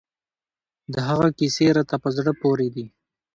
د 0.93 0.95
هغه 1.07 1.27
کیسې 1.39 1.65
راته 1.77 1.95
په 2.03 2.09
زړه 2.17 2.31
پورې 2.41 2.67
دي. 2.75 2.85